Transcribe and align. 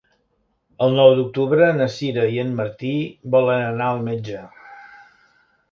El 0.85 0.95
nou 0.99 1.13
d'octubre 1.19 1.67
na 1.81 1.87
Sira 1.97 2.25
i 2.37 2.41
en 2.45 2.57
Martí 2.61 2.95
volen 3.37 3.65
anar 3.69 3.91
al 3.93 4.05
metge. 4.11 4.45